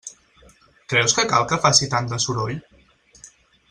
Creus 0.93 1.15
que 1.19 1.27
cal 1.33 1.47
que 1.53 1.61
faci 1.67 1.91
tant 1.95 2.11
de 2.15 2.23
soroll? 2.27 2.61